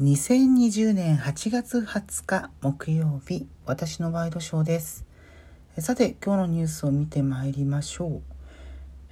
[0.00, 5.06] 2020年8月20日木曜日私のワイドショーです。
[5.78, 8.20] さて今日のニュースを見てまいりましょ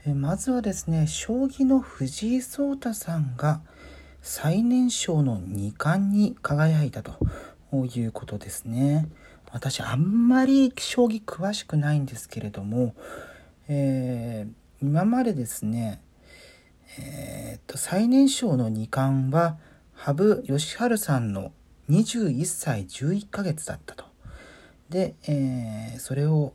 [0.04, 0.10] う。
[0.12, 3.60] まずはですね将棋の藤井聡太さんが
[4.22, 7.16] 最年少の2冠に輝いたと
[7.72, 9.06] いうことですね。
[9.52, 12.96] 私あんまり将棋詳しくないんですけれども、
[13.68, 16.00] えー、今までですね
[16.98, 19.58] えー、っと最年少の2冠は
[19.94, 21.52] 羽生善治さんの
[21.90, 24.04] 21歳11ヶ月だったと。
[24.88, 26.54] で、えー、それを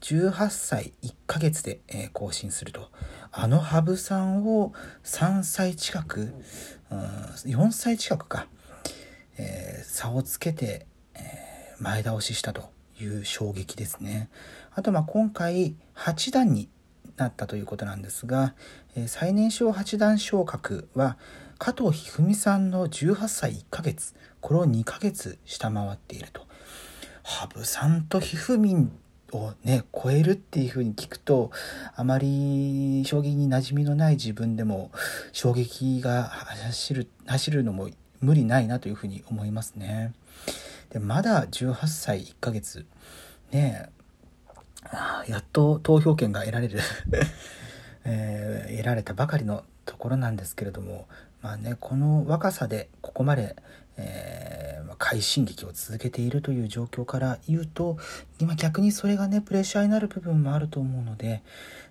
[0.00, 2.90] 18歳1ヶ月で、えー、更新すると。
[3.30, 4.72] あの羽生さんを
[5.04, 6.32] 3歳近く、
[6.90, 8.46] うん、4歳近くか、
[9.36, 14.30] えー、差をつけて、えー、前倒ししたという衝撃ですね。
[14.74, 16.68] あと、今回8段に
[17.16, 18.54] なったということなんですが、
[18.94, 21.18] え、最年少八段昇格は
[21.58, 26.46] 加藤一二三さんの18歳1ヶ月これを2ヶ月下回っていると
[27.24, 28.92] 羽生さんと一二三
[29.32, 31.50] をね超えるっていうふうに聞くと
[31.96, 34.90] あまり将棋に馴染みのない自分でも
[35.32, 37.88] 衝撃が走る走るのも
[38.20, 40.12] 無理ないなというふうに思いますね。
[40.90, 42.86] でまだ18歳1ヶ月
[43.50, 43.90] ね
[45.26, 46.80] やっと投票権が得られる
[48.04, 51.06] えー、得られたばかりのところなんですけれども
[51.42, 53.56] まあねこの若さでここまで、
[53.96, 57.96] えー、快進撃を続けているという状況から言うと
[58.40, 61.42] 今逆にそれがねプレッシャーになる部分もあると思うので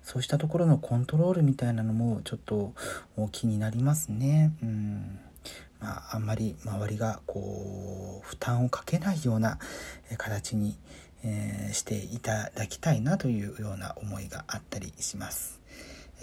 [0.04, 2.74] そうしたところのコントロールみたいなのもちょっと
[3.32, 4.54] 気になりますね。
[4.62, 5.20] うん
[5.80, 9.60] まあ、あんまり周りがこう負担をかけないような
[10.18, 10.76] 形に、
[11.24, 15.60] えー、していただきたいなというような思いがあったりします。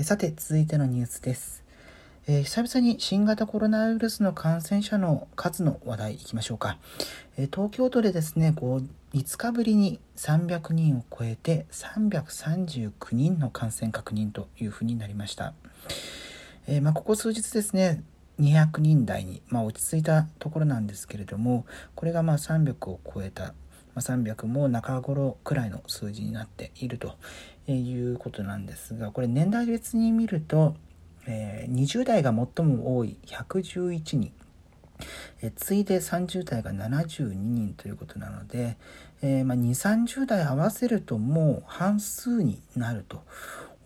[0.03, 1.64] さて続いてのニュースです。
[2.27, 6.79] えー、久々に新型コロナウイルスの感染者の数の話題いきましょうか。
[7.37, 15.53] えー、東京都でですね、こう5日ぶりに300人を超えて339人の感染確認というふうになりました。
[16.67, 18.03] えー、まあ、ここ数日ですね、
[18.41, 23.53] 200人台に、まあ、落ち着いたところなんですけれども、これがまあ300を超えた
[23.95, 27.17] ま300も中頃くらいの数字になっていると
[27.71, 30.75] いうことなんですがこれ年代別に見ると、
[31.27, 34.33] えー、20代が最も多い111人
[35.43, 38.77] え次いで30代が72人ということなので、
[39.23, 43.25] えー、まあ、2 3 0代合わせるともう半数になると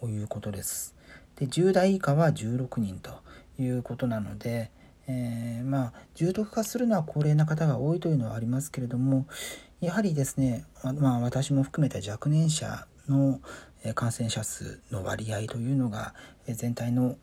[0.06, 0.94] いうことです。
[1.36, 3.22] で10代以下は16人と
[3.58, 4.70] いうことなので、
[5.06, 9.26] えー、まあ重篤化するのは高齢な方が多いというのはありますけれども
[9.80, 13.40] やはりですね、まあ、私も含めた若年者の
[13.94, 16.14] 感染者数の割合というのが
[16.46, 17.16] 全体の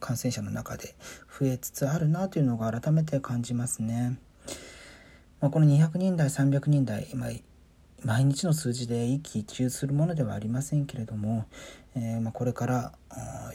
[0.00, 0.94] 感染者の中で
[1.38, 4.18] 増えつつあるなというのが改めて感じますね。
[5.40, 7.30] まあ、この200人台300人台、まあ、
[8.04, 11.46] 毎日の数字で一喜一憂するものではありませんけれども、
[11.94, 12.92] えー、まあ、これから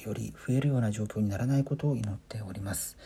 [0.05, 2.97] より増えるような状況にならないことを祈っております。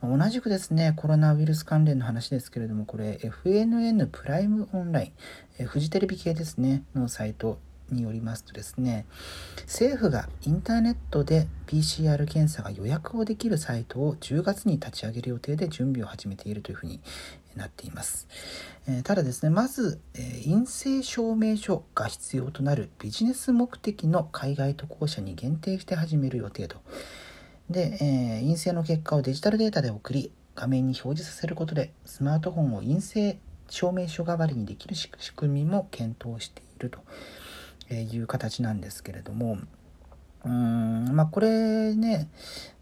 [0.00, 5.12] まあ、同じくですね、コロナウイルス関連の話ですけれども、これ FNN プライムオンライン、
[5.58, 7.58] えー、フジテレビ系ですね、のサイト
[7.90, 9.06] によりますとですね、
[9.62, 17.00] 政府がインターネットで PCR 検査が予約をできるサイトを10月に立ち上げる予定で準備を始めているというふうに
[17.56, 18.26] なっています。
[18.86, 26.78] えただですね、まず、え陰性証明書が必要となるビジネス目的の海外渡航者に限定して始める予定と。
[27.68, 33.38] で、え陰性の結果をデジタルデータで送り、画面に表示させることで、スマートフォンを陰性
[33.68, 37.00] 証明書代わりにできる仕組みも検討していると。
[37.90, 39.58] えいう形なんですけれども
[40.44, 42.28] うんまあこれね、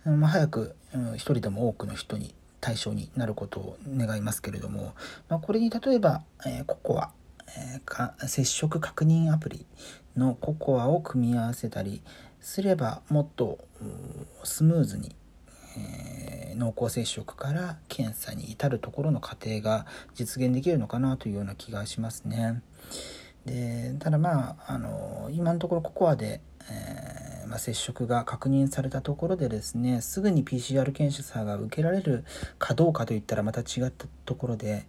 [0.04, 4.94] まあ、早く、うん、一人でも多くの人に対象になることを願いますけれども、
[5.28, 7.12] まあ、これに例えば、えー、ココア、
[7.46, 9.66] えー、か接触確認アプリ
[10.16, 12.02] のココアを組み合わせたり
[12.40, 13.58] すればもっと
[14.42, 15.14] スムーズに、
[15.78, 22.62] えー、濃厚接触から検査に至るところの過程が実現できるのかなというような気がしますね。
[23.46, 32.24] でただまああの今のところココアで、えー、まあ、接触が確認されたところでですねすぐに PCR 検査が受けられる
[32.58, 34.86] かどうかといったらまた違ったところで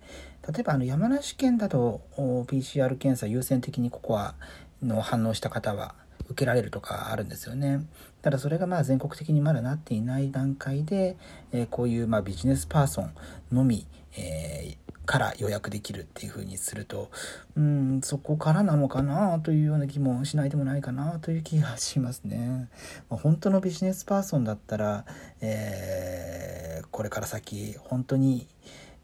[0.52, 4.34] 例えばあの山梨県だと PCR 検査優先的にココア
[4.82, 5.94] の反応した方は
[6.30, 7.86] 受けられるとかあるんですよね。
[8.22, 11.16] ただそれがまあ全国的にまだなっていない段階で、
[11.54, 13.14] えー、こういうまあビジネスパーソン
[13.52, 13.88] のみ、
[14.18, 17.10] えーから予約できるっていう風にすると、
[17.56, 22.70] うん、そこからなのかなというような気もしないでもないかなという気がしますね。
[23.10, 25.06] まあ、本当のビジネスパーソンだったら、
[25.40, 28.48] えー、これから先本当に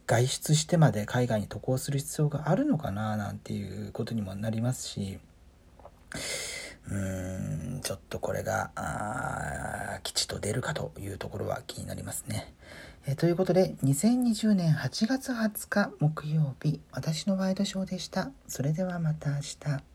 [0.06, 5.20] 外出してまで海外に渡航する必要があるのかななんていうことにもなりますし
[6.90, 8.72] うーんちょっとこれが
[10.04, 12.54] 吉と出るかというところは気になりますね。
[13.06, 18.32] えということで2020年8月20日木曜日私のワイドショーでした。
[18.48, 19.93] それではまた明日。